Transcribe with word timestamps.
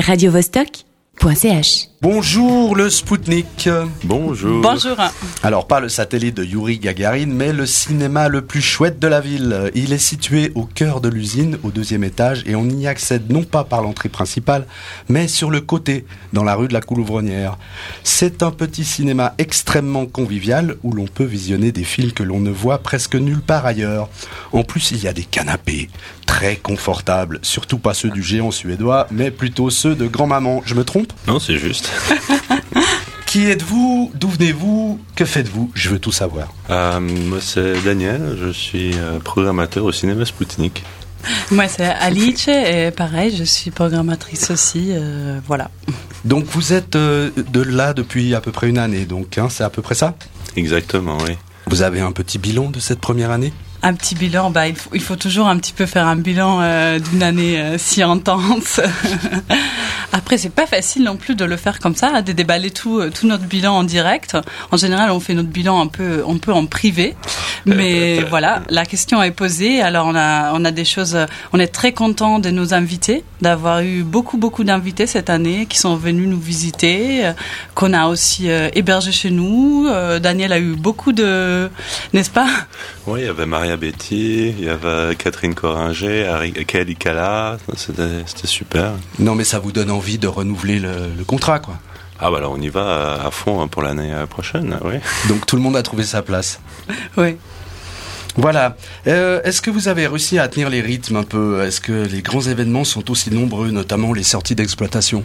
radiovostok.ch 0.00 0.93
Bonjour 2.02 2.76
le 2.76 2.90
Spoutnik. 2.90 3.70
Bonjour. 4.02 4.60
Bonjour. 4.60 4.96
Alors 5.42 5.66
pas 5.66 5.80
le 5.80 5.88
satellite 5.88 6.36
de 6.36 6.44
Yuri 6.44 6.78
Gagarin, 6.78 7.28
mais 7.28 7.52
le 7.52 7.64
cinéma 7.64 8.28
le 8.28 8.42
plus 8.42 8.60
chouette 8.60 8.98
de 8.98 9.06
la 9.06 9.22
ville. 9.22 9.70
Il 9.74 9.94
est 9.94 9.98
situé 9.98 10.52
au 10.54 10.64
cœur 10.66 11.00
de 11.00 11.08
l'usine, 11.08 11.58
au 11.62 11.70
deuxième 11.70 12.04
étage, 12.04 12.42
et 12.46 12.54
on 12.56 12.68
y 12.68 12.86
accède 12.86 13.32
non 13.32 13.42
pas 13.42 13.64
par 13.64 13.80
l'entrée 13.80 14.10
principale, 14.10 14.66
mais 15.08 15.26
sur 15.26 15.50
le 15.50 15.62
côté, 15.62 16.04
dans 16.34 16.44
la 16.44 16.54
rue 16.54 16.68
de 16.68 16.74
la 16.74 16.82
Coulouvronnière. 16.82 17.56
C'est 18.02 18.42
un 18.42 18.50
petit 18.50 18.84
cinéma 18.84 19.34
extrêmement 19.38 20.04
convivial 20.04 20.76
où 20.82 20.92
l'on 20.92 21.06
peut 21.06 21.24
visionner 21.24 21.72
des 21.72 21.84
films 21.84 22.12
que 22.12 22.22
l'on 22.22 22.40
ne 22.40 22.50
voit 22.50 22.78
presque 22.78 23.14
nulle 23.14 23.40
part 23.40 23.64
ailleurs. 23.64 24.10
En 24.52 24.62
plus, 24.62 24.90
il 24.90 25.02
y 25.02 25.08
a 25.08 25.14
des 25.14 25.24
canapés 25.24 25.88
très 26.26 26.56
confortables, 26.56 27.38
surtout 27.42 27.78
pas 27.78 27.94
ceux 27.94 28.10
du 28.10 28.22
géant 28.22 28.50
suédois, 28.50 29.06
mais 29.10 29.30
plutôt 29.30 29.70
ceux 29.70 29.94
de 29.94 30.06
grand-maman. 30.06 30.62
Je 30.66 30.74
me 30.74 30.84
trompe? 30.84 31.03
Non, 31.26 31.38
c'est 31.38 31.56
juste. 31.58 31.90
Qui 33.26 33.46
êtes-vous? 33.50 34.12
D'où 34.14 34.28
venez-vous? 34.28 35.00
Que 35.16 35.24
faites-vous? 35.24 35.70
Je 35.74 35.88
veux 35.90 35.98
tout 35.98 36.12
savoir. 36.12 36.52
Euh, 36.70 37.00
moi, 37.00 37.38
c'est 37.40 37.82
Daniel. 37.82 38.36
Je 38.40 38.50
suis 38.50 38.92
euh, 38.94 39.18
programmateur 39.18 39.84
au 39.84 39.92
cinéma 39.92 40.24
Spoutnik. 40.24 40.84
Moi, 41.50 41.66
c'est 41.68 41.86
Alice 41.86 42.48
et 42.48 42.90
pareil, 42.90 43.34
je 43.36 43.44
suis 43.44 43.70
programmatrice 43.70 44.50
aussi. 44.50 44.88
euh, 44.90 45.40
voilà. 45.46 45.70
Donc 46.24 46.44
vous 46.44 46.72
êtes 46.74 46.96
euh, 46.96 47.30
de 47.36 47.60
là 47.62 47.92
depuis 47.94 48.34
à 48.34 48.40
peu 48.40 48.52
près 48.52 48.68
une 48.68 48.78
année, 48.78 49.04
donc 49.06 49.36
hein, 49.38 49.48
c'est 49.50 49.64
à 49.64 49.70
peu 49.70 49.80
près 49.82 49.94
ça? 49.94 50.14
Exactement, 50.56 51.16
oui. 51.26 51.36
Vous 51.66 51.80
avez 51.82 52.00
un 52.00 52.12
petit 52.12 52.38
bilan 52.38 52.70
de 52.70 52.78
cette 52.78 53.00
première 53.00 53.30
année? 53.30 53.52
Un 53.82 53.94
petit 53.94 54.14
bilan, 54.14 54.50
bah, 54.50 54.68
il, 54.68 54.76
faut, 54.76 54.90
il 54.94 55.02
faut 55.02 55.16
toujours 55.16 55.46
un 55.48 55.56
petit 55.58 55.72
peu 55.74 55.84
faire 55.86 56.06
un 56.06 56.16
bilan 56.16 56.60
euh, 56.62 56.98
d'une 56.98 57.22
année 57.22 57.58
euh, 57.60 57.76
si 57.78 58.02
intense. 58.02 58.80
Après, 60.16 60.38
c'est 60.38 60.48
pas 60.54 60.66
facile 60.66 61.02
non 61.02 61.16
plus 61.16 61.34
de 61.34 61.44
le 61.44 61.56
faire 61.56 61.80
comme 61.80 61.96
ça, 61.96 62.22
de 62.22 62.30
déballer 62.30 62.70
tout, 62.70 63.00
euh, 63.00 63.10
tout 63.10 63.26
notre 63.26 63.46
bilan 63.46 63.74
en 63.78 63.82
direct. 63.82 64.36
En 64.70 64.76
général, 64.76 65.10
on 65.10 65.18
fait 65.18 65.34
notre 65.34 65.48
bilan 65.48 65.80
un 65.80 65.88
peu, 65.88 66.22
un 66.28 66.36
peu 66.38 66.52
en 66.52 66.66
privé. 66.66 67.16
Mais 67.66 68.22
voilà, 68.22 68.62
la 68.68 68.86
question 68.86 69.20
est 69.24 69.32
posée. 69.32 69.82
Alors, 69.82 70.06
on 70.06 70.14
a, 70.14 70.52
on 70.54 70.64
a 70.64 70.70
des 70.70 70.84
choses. 70.84 71.16
euh, 71.16 71.26
On 71.52 71.58
est 71.58 71.72
très 71.80 71.92
content 71.92 72.38
de 72.38 72.50
nos 72.50 72.74
invités, 72.74 73.24
d'avoir 73.40 73.80
eu 73.80 74.04
beaucoup, 74.04 74.38
beaucoup 74.38 74.62
d'invités 74.62 75.08
cette 75.08 75.30
année 75.30 75.66
qui 75.66 75.78
sont 75.78 75.96
venus 75.96 76.28
nous 76.28 76.40
visiter, 76.40 77.26
euh, 77.26 77.32
qu'on 77.74 77.92
a 77.92 78.06
aussi 78.06 78.48
euh, 78.50 78.68
hébergé 78.74 79.10
chez 79.10 79.30
nous. 79.32 79.86
Euh, 79.88 80.20
Daniel 80.20 80.52
a 80.52 80.60
eu 80.60 80.76
beaucoup 80.76 81.12
de, 81.12 81.68
n'est-ce 82.12 82.30
pas? 82.30 82.46
Oui, 83.08 83.20
il 83.22 83.26
y 83.26 83.28
avait 83.28 83.46
Maria 83.46 83.76
Betty, 83.76 84.54
il 84.58 84.64
y 84.64 84.68
avait 84.68 85.16
Catherine 85.16 85.54
Coringer, 85.56 86.52
Kelly 86.68 86.94
Kala. 86.94 87.58
C'était 87.76 88.02
c'était 88.26 88.46
super. 88.46 88.92
Non 89.18 89.34
mais 89.34 89.44
ça 89.44 89.58
vous 89.58 89.72
donne 89.72 89.90
envie 89.90 90.03
de 90.18 90.26
renouveler 90.28 90.78
le, 90.78 91.12
le 91.16 91.24
contrat 91.24 91.58
quoi. 91.58 91.74
Ah, 92.20 92.30
bah 92.30 92.36
alors 92.38 92.52
on 92.52 92.60
y 92.60 92.68
va 92.68 93.14
à, 93.22 93.26
à 93.26 93.30
fond 93.30 93.60
hein, 93.60 93.66
pour 93.68 93.82
l'année 93.82 94.12
euh, 94.12 94.26
prochaine, 94.26 94.78
oui. 94.84 94.94
Donc 95.28 95.46
tout 95.46 95.56
le 95.56 95.62
monde 95.62 95.76
a 95.76 95.82
trouvé 95.82 96.04
sa 96.04 96.22
place. 96.22 96.60
Oui. 97.16 97.36
Voilà. 98.36 98.76
Euh, 99.06 99.40
Est-ce 99.44 99.62
que 99.62 99.70
vous 99.70 99.86
avez 99.88 100.06
réussi 100.08 100.38
à 100.40 100.48
tenir 100.48 100.68
les 100.68 100.80
rythmes 100.80 101.16
un 101.16 101.22
peu? 101.22 101.62
Est-ce 101.62 101.80
que 101.80 101.92
les 101.92 102.20
grands 102.20 102.40
événements 102.40 102.82
sont 102.84 103.08
aussi 103.10 103.30
nombreux, 103.32 103.70
notamment 103.70 104.12
les 104.12 104.24
sorties 104.24 104.56
d'exploitation? 104.56 105.22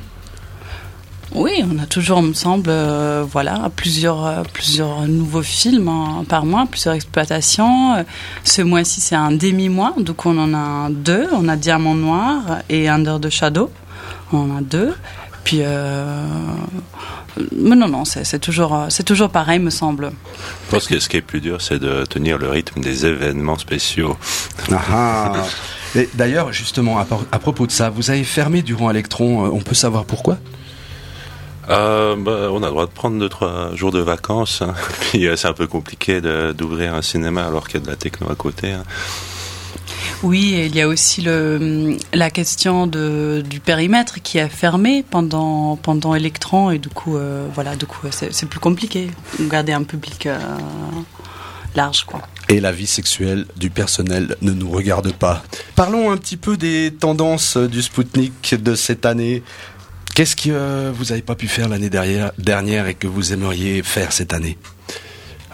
Oui, 1.33 1.63
on 1.71 1.77
a 1.77 1.85
toujours, 1.85 2.21
me 2.23 2.33
semble, 2.33 2.69
euh, 2.71 3.23
voilà, 3.27 3.69
plusieurs, 3.75 4.25
euh, 4.25 4.41
plusieurs 4.51 5.07
nouveaux 5.07 5.43
films 5.43 5.87
hein, 5.87 6.23
par 6.27 6.43
mois, 6.45 6.65
plusieurs 6.69 6.95
exploitations. 6.95 7.95
Euh, 7.95 8.03
Ce 8.43 8.63
mois-ci, 8.63 8.99
c'est 8.99 9.15
un 9.15 9.31
demi-mois, 9.31 9.93
donc 9.99 10.25
on 10.25 10.37
en 10.39 10.53
a 10.55 10.89
deux. 10.89 11.27
On 11.33 11.47
a 11.47 11.55
Diamant 11.55 11.93
Noir 11.95 12.41
et 12.69 12.89
Under 12.89 13.19
the 13.19 13.29
Shadow. 13.29 13.71
On 14.33 14.51
en 14.51 14.57
a 14.57 14.61
deux. 14.61 14.93
Puis, 15.43 15.59
euh, 15.61 16.25
mais 17.55 17.75
non, 17.75 17.87
non, 17.87 18.03
c'est 18.05 18.39
toujours, 18.39 18.75
euh, 18.75 18.85
c'est 18.89 19.03
toujours 19.03 19.29
pareil, 19.29 19.59
me 19.59 19.69
semble. 19.69 20.11
Je 20.67 20.71
pense 20.75 20.87
que 20.87 20.99
ce 20.99 21.07
qui 21.09 21.17
est 21.17 21.21
plus 21.21 21.41
dur, 21.41 21.61
c'est 21.61 21.79
de 21.79 22.05
tenir 22.05 22.37
le 22.37 22.49
rythme 22.49 22.81
des 22.81 23.05
événements 23.05 23.57
spéciaux. 23.57 24.17
Ah 24.71 24.81
ah. 24.91 25.33
Et 25.95 26.09
D'ailleurs, 26.13 26.51
justement, 26.53 26.99
à, 26.99 27.39
propos 27.39 27.65
de 27.65 27.71
ça, 27.71 27.89
vous 27.89 28.11
avez 28.11 28.23
fermé 28.23 28.61
durant 28.61 28.91
Electron, 28.91 29.45
euh, 29.45 29.49
on 29.51 29.61
peut 29.61 29.73
savoir 29.75 30.05
pourquoi? 30.05 30.37
Euh, 31.69 32.15
bah, 32.17 32.49
on 32.51 32.61
a 32.63 32.65
le 32.65 32.71
droit 32.71 32.85
de 32.85 32.91
prendre 32.91 33.17
deux, 33.19 33.29
trois 33.29 33.75
jours 33.75 33.91
de 33.91 33.99
vacances. 33.99 34.61
hein. 34.61 34.73
Puis 35.01 35.27
euh, 35.27 35.35
c'est 35.35 35.47
un 35.47 35.53
peu 35.53 35.67
compliqué 35.67 36.19
d'ouvrir 36.53 36.93
un 36.95 37.01
cinéma 37.01 37.45
alors 37.45 37.67
qu'il 37.67 37.79
y 37.79 37.83
a 37.83 37.85
de 37.85 37.89
la 37.89 37.95
techno 37.95 38.29
à 38.29 38.35
côté. 38.35 38.71
hein. 38.71 38.83
Oui, 40.21 40.63
il 40.65 40.75
y 40.75 40.81
a 40.81 40.87
aussi 40.87 41.21
le, 41.21 41.97
la 42.13 42.29
question 42.29 42.87
du 42.87 43.59
périmètre 43.63 44.21
qui 44.21 44.37
est 44.37 44.49
fermé 44.49 45.03
pendant, 45.09 45.77
pendant 45.77 46.13
Electron, 46.13 46.71
et 46.71 46.77
du 46.77 46.89
coup, 46.89 47.15
euh, 47.15 47.47
voilà, 47.53 47.77
du 47.77 47.85
coup, 47.85 48.07
c'est 48.11 48.45
plus 48.45 48.59
compliqué. 48.59 49.09
Garder 49.39 49.71
un 49.71 49.83
public 49.83 50.25
euh, 50.25 50.37
large, 51.73 52.03
quoi. 52.03 52.21
Et 52.49 52.59
la 52.59 52.73
vie 52.73 52.87
sexuelle 52.87 53.45
du 53.55 53.69
personnel 53.69 54.35
ne 54.41 54.51
nous 54.51 54.69
regarde 54.69 55.13
pas. 55.13 55.43
Parlons 55.75 56.11
un 56.11 56.17
petit 56.17 56.37
peu 56.37 56.57
des 56.57 56.93
tendances 56.99 57.55
du 57.55 57.81
Spoutnik 57.81 58.55
de 58.61 58.75
cette 58.75 59.05
année. 59.05 59.41
Qu'est-ce 60.15 60.35
que 60.35 60.49
euh, 60.49 60.91
vous 60.93 61.05
n'avez 61.05 61.21
pas 61.21 61.35
pu 61.35 61.47
faire 61.47 61.69
l'année 61.69 61.89
dernière 61.89 62.87
et 62.87 62.93
que 62.93 63.07
vous 63.07 63.31
aimeriez 63.31 63.83
faire 63.83 64.11
cette 64.11 64.33
année? 64.33 64.57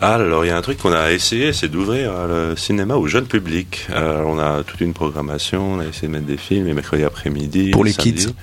Ah, 0.01 0.15
alors 0.15 0.43
il 0.43 0.49
y 0.49 0.51
a 0.51 0.57
un 0.57 0.61
truc 0.61 0.77
qu'on 0.77 0.91
a 0.91 1.11
essayé, 1.11 1.53
c'est 1.53 1.69
d'ouvrir 1.69 2.11
euh, 2.11 2.49
le 2.51 2.55
cinéma 2.57 2.95
au 2.95 3.07
jeune 3.07 3.27
public. 3.27 3.87
Euh, 3.91 4.23
on 4.25 4.37
a 4.39 4.63
toute 4.63 4.81
une 4.81 4.93
programmation, 4.93 5.75
on 5.75 5.79
a 5.79 5.85
essayé 5.85 6.07
de 6.07 6.13
mettre 6.13 6.25
des 6.25 6.37
films 6.37 6.67
les 6.67 6.73
mercredis 6.73 7.03
après-midi. 7.05 7.71
Pour 7.71 7.85
les 7.85 7.93
samedi. 7.93 8.25
kids 8.25 8.33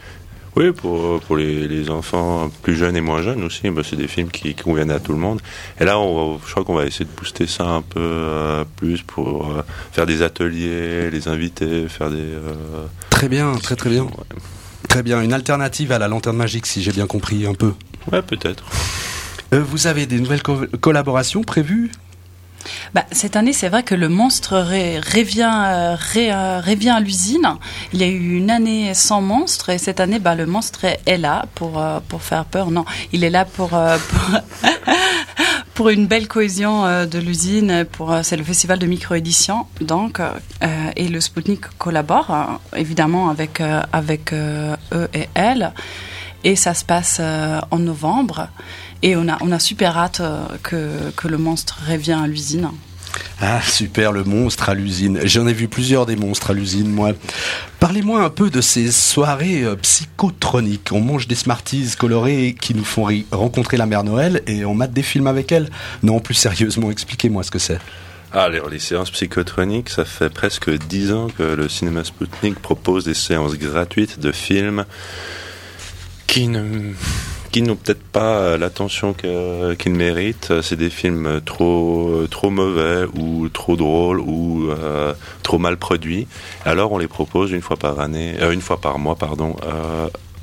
Oui, 0.56 0.72
pour, 0.72 1.20
pour 1.20 1.36
les, 1.36 1.68
les 1.68 1.90
enfants 1.90 2.50
plus 2.62 2.74
jeunes 2.74 2.96
et 2.96 3.02
moins 3.02 3.20
jeunes 3.20 3.44
aussi. 3.44 3.68
Bah, 3.68 3.82
c'est 3.84 3.96
des 3.96 4.08
films 4.08 4.30
qui, 4.30 4.54
qui 4.54 4.62
conviennent 4.62 4.90
à 4.90 4.98
tout 4.98 5.12
le 5.12 5.18
monde. 5.18 5.40
Et 5.78 5.84
là, 5.84 5.98
on 5.98 6.38
je 6.46 6.50
crois 6.50 6.64
qu'on 6.64 6.74
va 6.74 6.86
essayer 6.86 7.04
de 7.04 7.10
booster 7.14 7.46
ça 7.46 7.64
un 7.64 7.82
peu 7.82 8.00
euh, 8.00 8.64
plus 8.76 9.02
pour 9.02 9.52
faire 9.92 10.06
des 10.06 10.22
ateliers, 10.22 11.10
les 11.10 11.28
inviter, 11.28 11.86
faire 11.88 12.10
des... 12.10 12.28
Très 13.10 13.28
bien, 13.28 13.52
très 13.56 13.76
très 13.76 13.90
bien. 13.90 14.04
ouais. 14.04 14.10
Très 14.88 15.02
bien, 15.02 15.22
une 15.22 15.32
alternative 15.32 15.92
à 15.92 15.98
la 15.98 16.08
lanterne 16.08 16.36
magique 16.36 16.66
si 16.66 16.82
j'ai 16.82 16.92
bien 16.92 17.06
compris 17.06 17.46
un 17.46 17.54
peu. 17.54 17.72
Ouais, 18.10 18.20
peut-être. 18.20 18.64
Euh, 19.52 19.62
vous 19.62 19.86
avez 19.86 20.06
des 20.06 20.18
nouvelles 20.18 20.42
co- 20.42 20.66
collaborations 20.80 21.42
prévues? 21.42 21.90
Bah, 22.94 23.04
cette 23.10 23.36
année, 23.36 23.52
c'est 23.52 23.68
vrai 23.68 23.82
que 23.82 23.94
le 23.94 24.08
monstre 24.08 24.56
ré- 24.56 24.98
euh, 24.98 25.96
euh, 26.16 26.60
à 26.94 27.00
l'usine. 27.00 27.56
Il 27.92 28.00
y 28.00 28.04
a 28.04 28.06
eu 28.06 28.36
une 28.36 28.50
année 28.50 28.94
sans 28.94 29.20
monstre 29.20 29.70
et 29.70 29.78
cette 29.78 30.00
année, 30.00 30.20
bah, 30.20 30.34
le 30.34 30.46
monstre 30.46 30.84
est, 30.84 31.18
là 31.18 31.46
pour, 31.54 31.82
pour 32.08 32.22
faire 32.22 32.44
peur. 32.44 32.70
Non, 32.70 32.84
il 33.12 33.24
est 33.24 33.30
là 33.30 33.44
pour, 33.44 33.70
pour, 35.74 35.88
une 35.88 36.06
belle 36.06 36.28
cohésion 36.28 36.84
de 37.04 37.18
l'usine. 37.18 37.84
Pour, 37.90 38.14
c'est 38.22 38.36
le 38.36 38.44
festival 38.44 38.78
de 38.78 38.86
micro-édition. 38.86 39.66
Donc, 39.80 40.20
et 40.96 41.08
le 41.08 41.20
Spoutnik 41.20 41.62
collabore 41.78 42.60
évidemment 42.76 43.28
avec, 43.28 43.60
avec 43.92 44.32
eux 44.32 44.76
et 45.14 45.28
elles. 45.34 45.72
Et 46.44 46.56
ça 46.56 46.74
se 46.74 46.84
passe 46.84 47.20
en 47.70 47.78
novembre. 47.78 48.48
Et 49.02 49.16
on 49.16 49.28
a, 49.28 49.36
on 49.40 49.50
a 49.52 49.58
super 49.58 49.96
hâte 49.96 50.20
euh, 50.20 50.44
que, 50.62 51.10
que 51.16 51.28
le 51.28 51.38
monstre 51.38 51.80
revient 51.88 52.18
à 52.22 52.26
l'usine. 52.26 52.70
Ah 53.40 53.60
super, 53.60 54.12
le 54.12 54.24
monstre 54.24 54.68
à 54.68 54.74
l'usine. 54.74 55.20
J'en 55.24 55.46
ai 55.46 55.52
vu 55.52 55.68
plusieurs 55.68 56.06
des 56.06 56.16
monstres 56.16 56.50
à 56.50 56.54
l'usine, 56.54 56.88
moi. 56.88 57.12
Parlez-moi 57.80 58.22
un 58.22 58.30
peu 58.30 58.48
de 58.50 58.60
ces 58.60 58.92
soirées 58.92 59.64
euh, 59.64 59.74
psychotroniques. 59.76 60.90
On 60.92 61.00
mange 61.00 61.26
des 61.26 61.34
Smarties 61.34 61.90
colorées 61.98 62.54
qui 62.58 62.74
nous 62.74 62.84
font 62.84 63.08
rencontrer 63.32 63.76
la 63.76 63.86
mère 63.86 64.04
Noël 64.04 64.42
et 64.46 64.64
on 64.64 64.74
mate 64.74 64.92
des 64.92 65.02
films 65.02 65.26
avec 65.26 65.50
elle. 65.50 65.68
Non, 66.02 66.20
plus 66.20 66.34
sérieusement, 66.34 66.90
expliquez-moi 66.90 67.42
ce 67.42 67.50
que 67.50 67.58
c'est. 67.58 67.78
Ah, 68.32 68.48
les, 68.48 68.62
les 68.70 68.78
séances 68.78 69.10
psychotroniques, 69.10 69.90
ça 69.90 70.04
fait 70.06 70.30
presque 70.30 70.70
dix 70.86 71.12
ans 71.12 71.26
que 71.36 71.42
le 71.42 71.68
cinéma 71.68 72.04
Spoutnik 72.04 72.60
propose 72.60 73.04
des 73.04 73.14
séances 73.14 73.58
gratuites 73.58 74.20
de 74.20 74.32
films 74.32 74.86
qui 76.26 76.48
ne 76.48 76.92
qui 77.52 77.62
n'ont 77.62 77.76
peut-être 77.76 78.02
pas 78.02 78.38
euh, 78.38 78.58
l'attention 78.58 79.12
que- 79.12 79.74
qu'ils 79.74 79.92
méritent. 79.92 80.52
C'est 80.62 80.76
des 80.76 80.90
films 80.90 81.40
trop 81.44 82.24
trop 82.30 82.50
mauvais 82.50 83.04
ou 83.14 83.48
trop 83.50 83.76
drôles 83.76 84.20
ou 84.20 84.70
euh, 84.70 85.12
trop 85.42 85.58
mal 85.58 85.76
produits. 85.76 86.26
Alors 86.64 86.92
on 86.92 86.98
les 86.98 87.08
propose 87.08 87.52
une 87.52 87.60
fois 87.60 87.76
par 87.76 88.00
année, 88.00 88.34
euh, 88.40 88.50
une 88.52 88.62
fois 88.62 88.80
par 88.80 88.98
mois, 88.98 89.16
pardon. 89.16 89.54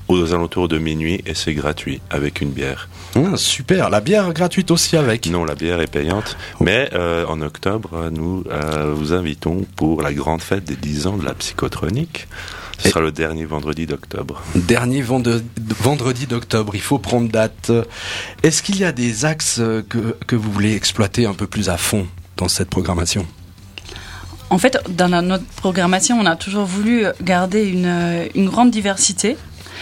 Aux 0.10 0.34
alentours 0.34 0.68
de 0.68 0.78
minuit 0.80 1.22
et 1.26 1.34
c'est 1.36 1.54
gratuit 1.54 2.02
avec 2.10 2.42
une 2.42 2.50
bière. 2.50 2.90
Ah, 3.16 3.38
super, 3.38 3.90
la 3.90 4.02
bière 4.02 4.34
gratuite 4.34 4.72
aussi 4.72 4.98
avec. 4.98 5.28
Non, 5.28 5.46
la 5.46 5.56
bière 5.56 5.80
est 5.82 5.88
payante. 5.92 6.36
Mais 6.60 6.90
euh, 6.94 7.26
en 7.28 7.42
octobre, 7.42 8.10
nous 8.12 8.44
euh, 8.52 8.92
vous 8.94 9.14
invitons 9.14 9.66
pour 9.76 10.02
la 10.02 10.12
grande 10.14 10.42
fête 10.42 10.66
des 10.66 10.76
10 10.76 11.08
ans 11.08 11.18
de 11.18 11.26
la 11.26 11.34
psychotronique. 11.36 12.28
Ce 12.80 12.88
Et- 12.88 12.92
sera 12.92 13.02
le 13.02 13.12
dernier 13.12 13.46
vendredi 13.46 13.86
d'octobre. 13.86 14.42
Dernier 14.56 15.02
vende- 15.02 15.44
vendredi 15.80 16.26
d'octobre, 16.28 16.74
il 16.76 16.82
faut 16.82 16.98
prendre 16.98 17.30
date. 17.30 17.72
Est-ce 18.42 18.64
qu'il 18.64 18.78
y 18.80 18.86
a 18.86 18.92
des 18.92 19.26
axes 19.26 19.62
que, 19.90 20.16
que 20.26 20.36
vous 20.36 20.52
voulez 20.52 20.74
exploiter 20.76 21.26
un 21.26 21.34
peu 21.34 21.46
plus 21.46 21.70
à 21.70 21.78
fond 21.78 22.08
dans 22.38 22.48
cette 22.48 22.70
programmation? 22.70 23.26
En 24.52 24.58
fait, 24.58 24.80
dans 24.90 25.22
notre 25.22 25.46
programmation, 25.58 26.18
on 26.20 26.26
a 26.26 26.36
toujours 26.36 26.66
voulu 26.66 27.06
garder 27.22 27.68
une, 27.68 28.28
une 28.34 28.50
grande 28.50 28.72
diversité. 28.72 29.38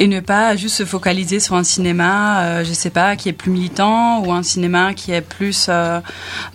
et 0.00 0.08
ne 0.08 0.18
pas 0.18 0.56
juste 0.56 0.74
se 0.74 0.84
focaliser 0.84 1.38
sur 1.38 1.54
un 1.54 1.62
cinéma, 1.62 2.42
euh, 2.42 2.64
je 2.64 2.72
sais 2.72 2.90
pas, 2.90 3.14
qui 3.14 3.28
est 3.28 3.32
plus 3.32 3.52
militant 3.52 4.24
ou 4.24 4.32
un 4.32 4.42
cinéma 4.42 4.92
qui 4.92 5.12
est 5.12 5.20
plus 5.20 5.66
euh, 5.68 6.00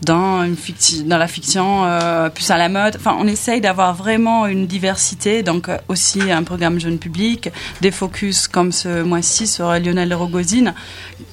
dans 0.04 0.44
une 0.44 0.58
fiction, 0.58 1.06
dans 1.06 1.18
la 1.18 1.28
fiction, 1.28 1.86
euh, 1.86 2.30
plus 2.30 2.52
à 2.52 2.58
la 2.58 2.68
mode. 2.68 2.98
Enfin, 2.98 3.16
on 3.18 3.28
essaye 3.28 3.62
d'avoir 3.62 3.94
vraiment 3.94 4.46
une 4.46 4.68
diversité, 4.68 5.42
donc 5.42 5.70
euh, 5.70 5.78
aussi 5.88 6.32
un 6.32 6.44
programme 6.44 6.82
jeune 6.82 6.98
public, 6.98 7.50
des 7.80 7.92
focus 7.92 8.50
comme 8.50 8.74
ce 8.74 9.04
mois-ci 9.04 9.48
sur 9.48 9.72
Lionel 9.72 10.14
Rogozine, 10.14 10.74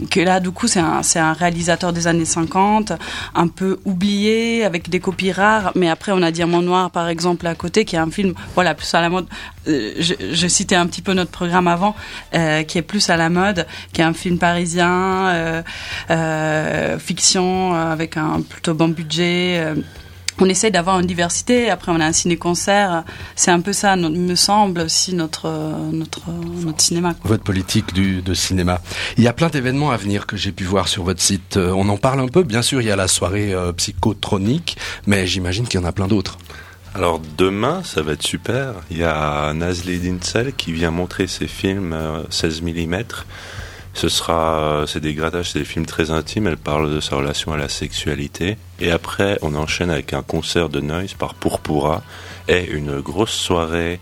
que 0.09 0.21
là, 0.21 0.39
du 0.39 0.53
coup, 0.53 0.69
c'est 0.69 0.81
un, 0.81 1.01
un 1.17 1.33
réalisateur 1.33 1.93
des 1.93 2.07
années 2.07 2.25
50, 2.25 2.93
un 3.35 3.49
peu 3.49 3.81
oublié, 3.85 4.65
avec 4.65 4.89
des 4.91 5.01
copies 5.01 5.33
rares, 5.33 5.73
mais 5.75 5.89
après, 5.89 6.13
on 6.13 6.23
a 6.23 6.31
Diamant 6.31 6.63
Noir, 6.63 6.93
par 6.93 7.09
exemple, 7.09 7.49
à 7.49 7.57
côté, 7.57 7.85
qui 7.85 7.97
est 7.97 7.99
un 7.99 8.11
film, 8.11 8.35
voilà, 8.55 8.75
plus 8.77 8.95
à 8.95 9.01
la 9.01 9.09
mode. 9.09 9.27
Je 9.67 10.47
citais 10.47 10.77
un 10.77 10.87
petit 10.87 11.03
peu 11.03 11.13
notre 11.13 11.33
programme 11.33 11.67
avant, 11.67 11.96
euh, 12.35 12.63
qui 12.63 12.79
est 12.79 12.83
plus 12.83 13.11
à 13.11 13.17
la 13.17 13.29
mode, 13.29 13.67
qui 13.93 14.01
est 14.01 14.05
un 14.05 14.15
film 14.15 14.39
parisien, 14.39 15.29
euh, 15.29 15.63
euh, 16.11 16.99
fiction, 16.99 17.75
avec 17.75 18.17
un 18.17 18.43
plutôt 18.43 18.75
bon 18.75 18.89
budget. 18.89 19.75
on 20.39 20.49
essaie 20.49 20.71
d'avoir 20.71 21.01
une 21.01 21.07
diversité. 21.07 21.71
Après, 21.71 21.93
on 21.93 22.01
a 22.01 22.05
un 22.05 22.13
ciné-concert. 22.13 23.05
C'est 23.37 23.51
un 23.51 23.61
peu 23.61 23.73
ça, 23.73 23.97
me 23.97 24.35
semble, 24.35 24.81
aussi 24.81 25.15
notre 25.15 25.49
notre 25.93 26.31
notre 26.65 26.81
cinéma. 26.81 27.15
Votre 27.25 27.45
politique 27.45 27.95
du, 27.95 28.23
de 28.23 28.35
cinéma. 28.35 28.81
Il 29.17 29.25
y 29.25 29.29
a 29.29 29.33
plein 29.33 29.49
d'événements 29.49 29.91
à 29.91 29.97
venir 29.97 30.27
que 30.27 30.37
j'ai 30.37 30.53
pu 30.53 30.65
voir 30.65 30.89
sur 30.89 31.05
votre 31.05 31.23
site. 31.23 31.57
On 31.57 31.89
en 31.89 31.97
parle 31.97 32.21
un 32.21 32.29
peu. 32.29 32.43
Bien 32.43 32.63
sûr, 32.63 32.81
il 32.81 32.89
y 32.89 32.91
a 32.91 32.97
la 32.97 33.09
soirée 33.09 33.55
euh, 33.55 33.73
psychotronique, 33.73 34.77
mais 35.07 35.27
j'imagine 35.27 35.67
qu'il 35.67 35.81
y 35.81 35.83
en 35.83 35.87
a 35.87 35.93
plein 35.93 36.07
d'autres. 36.07 36.39
Alors 36.97 37.21
demain, 37.37 37.83
ça 37.85 38.01
va 38.01 38.13
être 38.13 38.23
super. 38.23 38.73
Il 38.91 38.97
y 38.97 39.05
a 39.05 39.53
Nazli 39.53 39.99
Dinsel 39.99 40.55
qui 40.55 40.73
vient 40.73 40.91
montrer 40.91 41.27
ses 41.27 41.47
films 41.47 41.93
euh, 41.93 42.23
16 42.31 42.63
mm. 42.63 42.97
Ce 43.93 44.09
sera, 44.09 44.61
euh, 44.61 44.87
c'est 44.87 45.01
des 45.01 45.13
grattages, 45.13 45.51
c'est 45.51 45.59
des 45.59 45.67
films 45.67 45.85
très 45.85 46.11
intimes. 46.11 46.47
Elle 46.47 46.57
parle 46.57 46.95
de 46.95 47.01
sa 47.01 47.17
relation 47.17 47.53
à 47.53 47.59
la 47.59 47.69
sexualité. 47.69 48.57
Et 48.81 48.91
après, 48.91 49.39
on 49.43 49.55
enchaîne 49.57 49.91
avec 49.91 50.15
un 50.15 50.23
concert 50.23 50.71
de 50.71 50.81
Noise 50.81 51.13
par 51.13 51.35
Purpura 51.35 52.03
et 52.49 52.65
une 52.65 53.01
grosse 53.01 53.35
soirée 53.35 54.01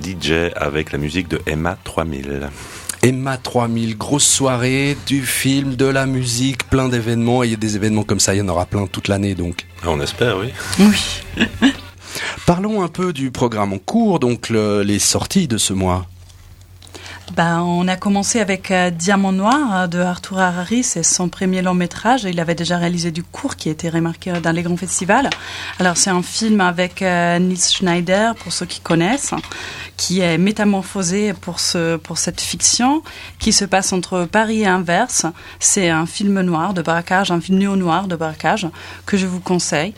DJ 0.00 0.52
avec 0.54 0.92
la 0.92 0.98
musique 0.98 1.26
de 1.26 1.40
Emma 1.46 1.76
3000. 1.82 2.48
Emma 3.02 3.38
3000, 3.38 3.98
grosse 3.98 4.24
soirée, 4.24 4.96
du 5.08 5.26
film, 5.26 5.74
de 5.74 5.86
la 5.86 6.06
musique, 6.06 6.70
plein 6.70 6.88
d'événements. 6.88 7.42
Et 7.42 7.48
il 7.48 7.50
y 7.50 7.54
a 7.54 7.56
des 7.56 7.74
événements 7.74 8.04
comme 8.04 8.20
ça, 8.20 8.36
il 8.36 8.38
y 8.38 8.40
en 8.40 8.48
aura 8.48 8.66
plein 8.66 8.86
toute 8.86 9.08
l'année 9.08 9.34
donc. 9.34 9.66
On 9.84 10.00
espère, 10.00 10.38
oui. 10.38 10.52
Oui. 10.78 11.42
Parlons 12.46 12.82
un 12.82 12.88
peu 12.88 13.12
du 13.12 13.30
programme 13.32 13.72
en 13.72 13.78
cours, 13.78 14.20
donc 14.20 14.48
le- 14.50 14.82
les 14.82 14.98
sorties 15.00 15.48
de 15.48 15.58
ce 15.58 15.72
mois. 15.72 16.06
Ben, 17.34 17.60
on 17.60 17.88
a 17.88 17.96
commencé 17.96 18.38
avec 18.38 18.70
euh, 18.70 18.90
Diamant 18.90 19.32
Noir 19.32 19.74
euh, 19.74 19.86
de 19.88 19.98
Arthur 19.98 20.38
Harari, 20.38 20.84
c'est 20.84 21.02
son 21.02 21.28
premier 21.28 21.60
long 21.60 21.74
métrage. 21.74 22.22
Il 22.22 22.38
avait 22.38 22.54
déjà 22.54 22.78
réalisé 22.78 23.10
du 23.10 23.24
court 23.24 23.56
qui 23.56 23.68
a 23.68 23.72
été 23.72 23.88
remarqué 23.90 24.32
dans 24.40 24.52
les 24.52 24.62
grands 24.62 24.76
festivals. 24.76 25.28
Alors 25.80 25.96
c'est 25.96 26.10
un 26.10 26.22
film 26.22 26.60
avec 26.60 27.02
euh, 27.02 27.40
Nils 27.40 27.58
Schneider, 27.60 28.36
pour 28.36 28.52
ceux 28.52 28.64
qui 28.64 28.78
connaissent, 28.78 29.34
qui 29.96 30.20
est 30.20 30.38
métamorphosé 30.38 31.32
pour, 31.32 31.58
ce, 31.58 31.96
pour 31.96 32.16
cette 32.16 32.40
fiction 32.40 33.02
qui 33.40 33.52
se 33.52 33.64
passe 33.64 33.92
entre 33.92 34.24
Paris 34.24 34.60
et 34.62 34.70
Anvers. 34.70 35.10
C'est 35.58 35.88
un 35.90 36.06
film 36.06 36.40
noir 36.42 36.74
de 36.74 36.82
braquage, 36.82 37.32
un 37.32 37.40
film 37.40 37.58
néo-noir 37.58 38.06
de 38.06 38.14
braquage 38.14 38.68
que 39.04 39.16
je 39.16 39.26
vous 39.26 39.40
conseille. 39.40 39.94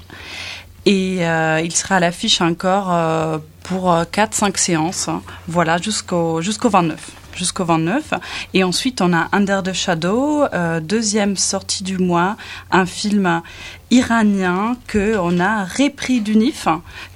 Et 0.88 1.18
euh, 1.20 1.60
il 1.62 1.76
sera 1.76 1.96
à 1.96 2.00
l'affiche 2.00 2.40
encore 2.40 2.94
euh, 2.94 3.36
pour 3.64 3.92
4-5 3.92 4.56
séances, 4.56 5.08
hein. 5.08 5.20
voilà, 5.46 5.76
jusqu'au 5.76 6.40
jusqu'au 6.40 6.70
29. 6.70 7.10
Jusqu'au 7.36 7.66
29. 7.66 8.14
Et 8.54 8.64
ensuite, 8.64 9.02
on 9.02 9.12
a 9.12 9.28
Under 9.32 9.62
the 9.62 9.74
Shadow, 9.74 10.44
euh, 10.54 10.80
deuxième 10.80 11.36
sortie 11.36 11.84
du 11.84 11.98
mois, 11.98 12.38
un 12.70 12.86
film 12.86 13.42
iranien 13.90 14.76
que 14.86 15.16
on 15.18 15.40
a 15.40 15.64
repris 15.64 16.20
du 16.20 16.36
NIF, 16.36 16.68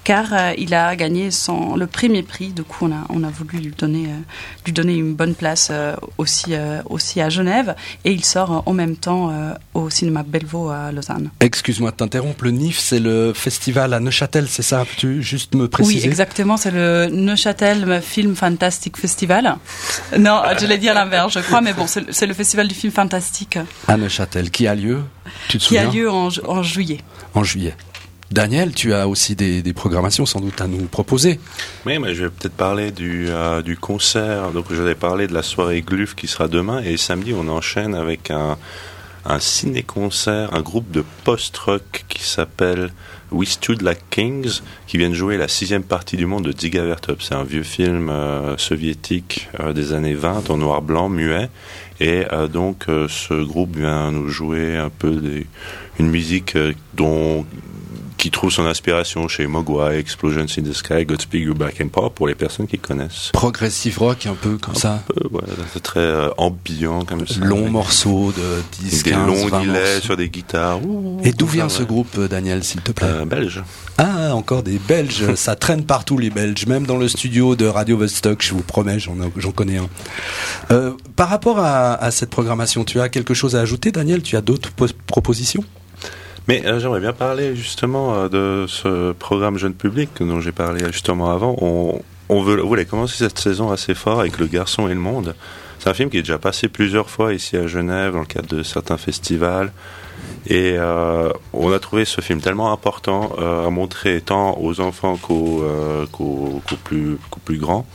car 0.04 0.26
euh, 0.32 0.52
il 0.58 0.74
a 0.74 0.96
gagné 0.96 1.30
son, 1.30 1.76
le 1.76 1.86
premier 1.86 2.22
prix. 2.22 2.48
Du 2.48 2.62
coup, 2.64 2.86
on 2.86 2.92
a, 2.92 3.04
on 3.10 3.22
a 3.24 3.28
voulu 3.30 3.58
lui 3.58 3.72
donner, 3.76 4.06
euh, 4.06 4.16
lui 4.66 4.72
donner 4.72 4.94
une 4.94 5.14
bonne 5.14 5.34
place 5.34 5.68
euh, 5.70 5.94
aussi, 6.18 6.54
aussi 6.88 7.20
à 7.20 7.28
Genève. 7.28 7.74
Et 8.04 8.12
il 8.12 8.24
sort 8.24 8.62
en 8.66 8.72
même 8.72 8.96
temps 8.96 9.30
au 9.74 9.90
cinéma 9.90 10.22
Bellevaux 10.22 10.70
à 10.70 10.92
Lausanne. 10.92 11.30
Excuse-moi 11.40 11.90
de 11.90 11.96
t'interrompre, 11.96 12.44
le 12.44 12.50
NIF, 12.50 12.78
c'est 12.78 12.98
le 13.00 13.32
festival 13.34 13.92
à 13.94 14.00
Neuchâtel, 14.00 14.46
c'est 14.48 14.62
ça? 14.62 14.84
Peux-tu 14.84 15.22
juste 15.22 15.54
me 15.54 15.68
préciser? 15.68 16.00
Oui, 16.00 16.04
exactement. 16.06 16.56
C'est 16.56 16.70
le 16.70 17.08
Neuchâtel 17.12 18.00
Film 18.02 18.34
Fantastic 18.34 18.96
Festival. 18.96 19.56
Non, 20.18 20.42
je 20.60 20.66
l'ai 20.66 20.78
dit 20.78 20.88
à 20.88 20.94
l'inverse, 20.94 21.32
je 21.34 21.40
crois, 21.40 21.60
mais 21.60 21.72
bon, 21.74 21.86
c'est 21.86 22.26
le- 22.26 22.32
festival 22.34 22.66
du 22.66 22.74
film 22.74 22.92
fantastique 22.92 23.58
À 23.88 23.96
Neuchâtel, 23.96 24.50
qui 24.50 24.66
a 24.66 24.74
lieu? 24.74 25.02
Tu 25.48 25.58
te 25.58 25.64
qui 25.64 25.78
a 25.78 25.84
souviens? 25.84 26.02
lieu 26.02 26.10
en, 26.10 26.28
en 26.62 26.64
juillet. 26.64 26.98
En 27.34 27.42
juillet. 27.42 27.74
Daniel, 28.30 28.72
tu 28.72 28.94
as 28.94 29.08
aussi 29.08 29.34
des, 29.34 29.62
des 29.62 29.72
programmations 29.72 30.26
sans 30.26 30.38
doute 30.38 30.60
à 30.60 30.68
nous 30.68 30.86
proposer. 30.86 31.40
Oui, 31.86 31.98
mais 31.98 32.14
je 32.14 32.22
vais 32.22 32.30
peut-être 32.30 32.54
parler 32.54 32.92
du, 32.92 33.26
euh, 33.28 33.62
du 33.62 33.76
concert. 33.76 34.52
Donc, 34.52 34.66
je 34.70 34.80
vais 34.80 34.94
parler 34.94 35.26
de 35.26 35.34
la 35.34 35.42
soirée 35.42 35.82
Gluf 35.82 36.14
qui 36.14 36.28
sera 36.28 36.46
demain. 36.46 36.80
Et 36.84 36.96
samedi, 36.96 37.34
on 37.36 37.48
enchaîne 37.48 37.96
avec 37.96 38.30
un, 38.30 38.56
un 39.24 39.40
ciné-concert, 39.40 40.54
un 40.54 40.62
groupe 40.62 40.90
de 40.92 41.04
post-rock 41.24 42.04
qui 42.08 42.22
s'appelle 42.22 42.92
We 43.32 43.48
Stood 43.48 43.82
Like 43.82 44.04
Kings, 44.10 44.60
qui 44.86 44.98
vient 44.98 45.10
de 45.10 45.14
jouer 45.14 45.36
la 45.36 45.48
sixième 45.48 45.82
partie 45.82 46.16
du 46.16 46.26
monde 46.26 46.44
de 46.44 46.52
Dziga 46.52 46.84
Vertop. 46.84 47.22
C'est 47.22 47.34
un 47.34 47.44
vieux 47.44 47.64
film 47.64 48.08
euh, 48.08 48.56
soviétique 48.56 49.48
euh, 49.58 49.72
des 49.72 49.94
années 49.94 50.14
20, 50.14 50.48
en 50.48 50.58
noir-blanc, 50.58 51.08
muet. 51.08 51.50
Et 52.02 52.24
euh, 52.32 52.48
donc, 52.48 52.86
euh, 52.88 53.06
ce 53.08 53.34
groupe 53.44 53.76
vient 53.76 54.10
nous 54.10 54.28
jouer 54.28 54.76
un 54.76 54.90
peu 54.90 55.10
des, 55.10 55.46
une 55.98 56.08
musique 56.08 56.56
euh, 56.56 56.72
dont 56.94 57.44
qui 58.18 58.30
trouve 58.30 58.52
son 58.52 58.66
inspiration 58.66 59.26
chez 59.26 59.48
Mogwai, 59.48 59.98
Explosions 59.98 60.46
in 60.56 60.62
the 60.62 60.72
Sky, 60.72 61.04
Godspeed 61.04 61.42
You 61.42 61.54
Back 61.54 61.80
and 61.82 61.88
Pop, 61.88 62.14
pour 62.14 62.28
les 62.28 62.36
personnes 62.36 62.68
qui 62.68 62.78
connaissent. 62.78 63.30
Progressive 63.32 63.98
rock, 63.98 64.26
un 64.26 64.34
peu 64.34 64.58
comme 64.58 64.76
ça. 64.76 65.02
C'est 65.72 65.82
très 65.82 65.98
euh, 65.98 66.28
ambiant 66.36 67.04
comme 67.04 67.26
ça. 67.26 67.40
Long 67.44 67.58
Avec 67.62 67.72
morceau 67.72 68.32
de 68.36 68.62
10, 68.88 69.02
Des 69.02 69.10
15, 69.10 69.26
longs 69.26 69.46
20 69.48 69.60
delays 69.62 69.72
morceaux. 69.80 70.00
sur 70.04 70.16
des 70.16 70.28
guitares. 70.28 70.86
Ouh, 70.86 71.20
Et 71.24 71.32
d'où 71.32 71.46
vient 71.46 71.68
ça, 71.68 71.78
ce 71.78 71.80
ouais. 71.82 71.88
groupe, 71.88 72.14
euh, 72.16 72.28
Daniel, 72.28 72.62
s'il 72.62 72.80
te 72.82 72.92
plaît 72.92 73.08
Euh, 73.08 73.24
Belge. 73.24 73.60
Ah, 73.98 74.36
encore 74.36 74.62
des 74.62 74.78
Belges. 74.78 75.34
Ça 75.34 75.56
traîne 75.56 75.84
partout, 75.84 76.16
les 76.16 76.30
Belges. 76.30 76.66
Même 76.68 76.86
dans 76.86 76.98
le 76.98 77.08
studio 77.08 77.56
de 77.56 77.66
Radio 77.66 77.96
Vostok, 77.96 78.40
je 78.40 78.54
vous 78.54 78.62
promets, 78.62 79.00
j'en 79.00 79.16
j'en 79.36 79.50
connais 79.50 79.78
un. 79.78 79.88
Euh, 80.70 80.92
par 81.16 81.28
rapport 81.28 81.58
à, 81.58 81.94
à 81.94 82.12
cette 82.12 82.30
programmation, 82.30 82.84
tu 82.84 83.00
as 83.00 83.08
quelque 83.08 83.34
chose 83.34 83.56
à 83.56 83.60
ajouter, 83.62 83.90
Daniel? 83.90 84.22
Tu 84.22 84.36
as 84.36 84.42
d'autres 84.42 84.70
pos- 84.70 84.86
propositions? 85.08 85.64
Mais 86.48 86.66
euh, 86.66 86.80
j'aimerais 86.80 87.00
bien 87.00 87.12
parler 87.12 87.54
justement 87.54 88.14
euh, 88.14 88.28
de 88.28 88.66
ce 88.66 89.12
programme 89.12 89.58
jeune 89.58 89.74
public 89.74 90.10
dont 90.20 90.40
j'ai 90.40 90.52
parlé 90.52 90.84
justement 90.90 91.30
avant. 91.30 91.56
On, 91.60 92.02
on, 92.28 92.42
veut, 92.42 92.60
voulait 92.60 92.84
commencer 92.84 93.18
cette 93.18 93.38
saison 93.38 93.70
assez 93.70 93.94
fort 93.94 94.20
avec 94.20 94.38
Le 94.38 94.46
Garçon 94.46 94.88
et 94.88 94.94
le 94.94 95.00
Monde. 95.00 95.34
C'est 95.78 95.88
un 95.88 95.94
film 95.94 96.10
qui 96.10 96.18
est 96.18 96.22
déjà 96.22 96.38
passé 96.38 96.68
plusieurs 96.68 97.10
fois 97.10 97.32
ici 97.32 97.56
à 97.56 97.66
Genève 97.66 98.12
dans 98.12 98.20
le 98.20 98.26
cadre 98.26 98.48
de 98.48 98.62
certains 98.62 98.98
festivals. 98.98 99.72
Et 100.46 100.74
euh, 100.76 101.30
on 101.52 101.72
a 101.72 101.78
trouvé 101.78 102.04
ce 102.04 102.20
film 102.20 102.40
tellement 102.40 102.72
important 102.72 103.32
à 103.38 103.68
montrer 103.70 104.20
tant 104.20 104.58
aux 104.60 104.80
enfants 104.80 105.16
qu'aux 105.16 105.64
plus, 106.84 107.18
plus 107.44 107.58
grands. 107.58 107.86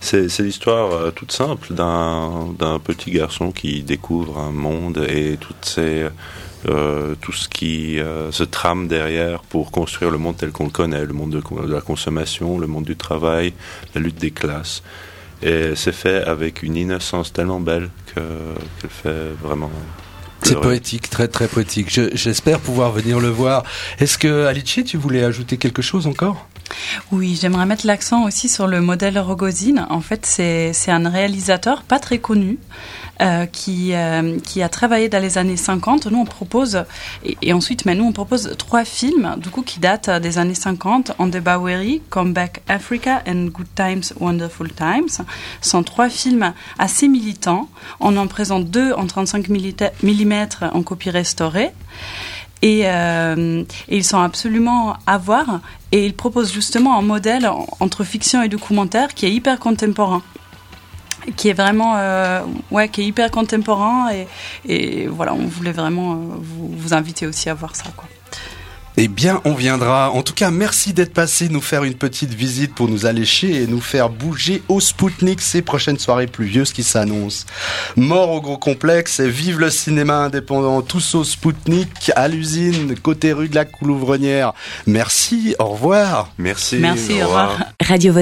C'est 0.00 0.38
l'histoire 0.38 1.12
toute 1.12 1.32
simple 1.32 1.74
d'un 1.74 2.78
petit 2.82 3.10
garçon 3.10 3.50
qui 3.50 3.82
découvre 3.82 4.38
un 4.38 4.52
monde 4.52 5.04
et 5.08 5.36
toutes 5.40 5.64
ces, 5.64 6.06
euh, 6.66 7.14
tout 7.20 7.32
ce 7.32 7.48
qui 7.48 8.00
euh, 8.00 8.32
se 8.32 8.42
trame 8.42 8.88
derrière 8.88 9.42
pour 9.42 9.70
construire 9.70 10.10
le 10.10 10.18
monde 10.18 10.36
tel 10.36 10.50
qu'on 10.50 10.64
le 10.64 10.70
connaît, 10.70 11.04
le 11.04 11.12
monde 11.12 11.30
de, 11.30 11.42
la 11.72 11.80
consommation, 11.80 12.58
le 12.58 12.66
monde 12.66 12.84
du 12.84 12.96
travail, 12.96 13.52
la 13.94 14.00
lutte 14.00 14.18
des 14.18 14.30
classes. 14.32 14.82
Et 15.42 15.74
c'est 15.76 15.92
fait 15.92 16.24
avec 16.24 16.64
une 16.64 16.76
innocence 16.76 17.32
tellement 17.32 17.60
belle 17.60 17.90
que 18.14 18.20
qu'elle 18.80 18.90
fait 18.90 19.28
vraiment. 19.40 19.70
C'est 20.42 20.60
poétique, 20.60 21.10
très 21.10 21.28
très 21.28 21.46
poétique. 21.48 21.88
Je- 21.92 22.10
J'espère 22.14 22.58
pouvoir 22.60 22.90
venir 22.92 23.20
le 23.20 23.28
voir. 23.28 23.62
Est-ce 24.00 24.18
que, 24.18 24.46
Alice, 24.46 24.80
tu 24.86 24.96
voulais 24.96 25.22
ajouter 25.22 25.56
quelque 25.58 25.82
chose 25.82 26.06
encore? 26.06 26.47
Oui, 27.12 27.38
j'aimerais 27.40 27.66
mettre 27.66 27.86
l'accent 27.86 28.24
aussi 28.24 28.48
sur 28.48 28.66
le 28.66 28.80
modèle 28.80 29.18
Rogozine. 29.18 29.86
En 29.90 30.00
fait, 30.00 30.26
c'est 30.26 30.90
un 30.90 31.08
réalisateur 31.08 31.82
pas 31.82 31.98
très 31.98 32.18
connu 32.18 32.58
euh, 33.20 33.46
qui, 33.46 33.94
euh, 33.94 34.38
qui 34.38 34.62
a 34.62 34.68
travaillé 34.68 35.08
dans 35.08 35.20
les 35.20 35.38
années 35.38 35.56
50. 35.56 36.06
Nous, 36.06 36.18
on 36.18 36.24
propose, 36.24 36.84
et, 37.24 37.36
et 37.42 37.52
ensuite, 37.52 37.84
mais 37.84 37.96
nous, 37.96 38.04
on 38.04 38.12
propose 38.12 38.54
trois 38.58 38.84
films, 38.84 39.34
du 39.38 39.50
coup, 39.50 39.62
qui 39.62 39.80
datent 39.80 40.10
des 40.10 40.38
années 40.38 40.54
50, 40.54 41.12
On 41.18 41.28
the 41.28 41.38
Bowery, 41.38 42.00
Come 42.10 42.32
Back 42.32 42.62
Africa 42.68 43.22
and 43.26 43.46
Good 43.46 43.66
Times, 43.74 44.14
Wonderful 44.20 44.70
Times. 44.72 45.24
Ce 45.60 45.70
sont 45.70 45.82
trois 45.82 46.08
films 46.08 46.52
assez 46.78 47.08
militants. 47.08 47.68
On 47.98 48.16
en 48.16 48.28
présente 48.28 48.70
deux 48.70 48.92
en 48.92 49.06
35 49.06 49.48
mm 49.48 50.46
en 50.72 50.82
copie 50.82 51.10
restaurée. 51.10 51.72
Et, 52.62 52.82
euh, 52.86 53.62
ils 53.88 54.04
sont 54.04 54.20
absolument 54.20 54.96
à 55.06 55.16
voir. 55.18 55.60
Et 55.92 56.06
ils 56.06 56.14
proposent 56.14 56.52
justement 56.52 56.98
un 56.98 57.02
modèle 57.02 57.46
en- 57.46 57.66
entre 57.80 58.04
fiction 58.04 58.42
et 58.42 58.48
documentaire 58.48 59.14
qui 59.14 59.26
est 59.26 59.32
hyper 59.32 59.58
contemporain. 59.58 60.22
qui 61.36 61.50
est 61.50 61.52
vraiment, 61.52 61.94
euh, 61.96 62.40
ouais, 62.70 62.88
qui 62.88 63.02
est 63.02 63.04
hyper 63.04 63.30
contemporain 63.30 64.08
et, 64.66 65.06
voilà, 65.08 65.34
on 65.34 65.46
voulait 65.46 65.72
vraiment 65.72 66.14
vous, 66.14 66.70
vous 66.74 66.94
inviter 66.94 67.26
aussi 67.26 67.50
à 67.50 67.54
voir 67.54 67.76
ça, 67.76 67.84
quoi. 67.94 68.08
Eh 69.00 69.06
bien, 69.06 69.40
on 69.44 69.54
viendra. 69.54 70.10
En 70.10 70.24
tout 70.24 70.34
cas, 70.34 70.50
merci 70.50 70.92
d'être 70.92 71.12
passé 71.12 71.48
nous 71.48 71.60
faire 71.60 71.84
une 71.84 71.94
petite 71.94 72.34
visite 72.34 72.74
pour 72.74 72.88
nous 72.88 73.06
allécher 73.06 73.62
et 73.62 73.68
nous 73.68 73.80
faire 73.80 74.10
bouger 74.10 74.60
au 74.66 74.80
Spoutnik 74.80 75.40
ces 75.40 75.62
prochaines 75.62 76.00
soirées 76.00 76.26
pluvieuses 76.26 76.72
qui 76.72 76.82
s'annoncent. 76.82 77.46
Mort 77.94 78.32
au 78.32 78.40
gros 78.40 78.58
complexe, 78.58 79.20
vive 79.20 79.60
le 79.60 79.70
cinéma 79.70 80.16
indépendant, 80.16 80.82
tous 80.82 81.14
au 81.14 81.22
Spoutnik, 81.22 82.10
à 82.16 82.26
l'usine, 82.26 82.96
côté 82.98 83.32
rue 83.32 83.48
de 83.48 83.54
la 83.54 83.64
Coulouvrenière. 83.64 84.52
Merci, 84.88 85.54
au 85.60 85.66
revoir. 85.66 86.32
Merci. 86.36 86.78
Merci, 86.78 87.22
au 87.22 87.26
revoir. 87.26 87.56
Radio 87.80 88.12